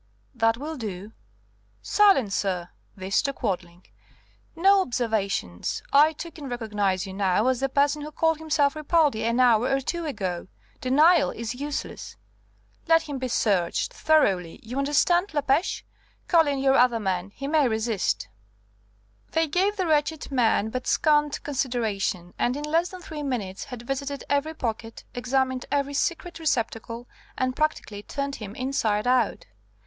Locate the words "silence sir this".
1.83-3.21